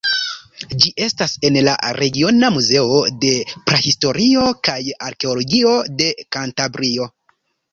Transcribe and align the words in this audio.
Ĝi 0.83 0.91
estas 1.07 1.33
en 1.49 1.59
la 1.67 1.75
Regiona 1.97 2.49
Muzeo 2.55 2.97
de 3.25 3.33
Prahistorio 3.67 4.47
kaj 4.69 4.79
Arkeologio 5.11 5.77
de 6.01 6.09
Kantabrio. 6.39 7.11